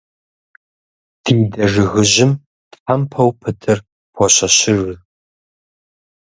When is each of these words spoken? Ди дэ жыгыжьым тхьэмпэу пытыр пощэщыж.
Ди 1.23 1.37
дэ 1.51 1.63
жыгыжьым 1.71 2.31
тхьэмпэу 2.71 3.31
пытыр 3.39 3.79
пощэщыж. 4.13 4.89